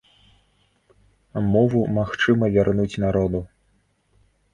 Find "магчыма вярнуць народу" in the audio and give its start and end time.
1.97-3.43